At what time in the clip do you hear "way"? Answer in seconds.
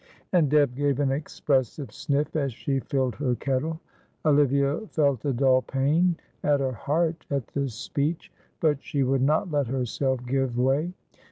10.57-10.91